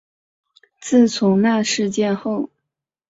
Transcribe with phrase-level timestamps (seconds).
[0.79, 2.49] 自从那事件后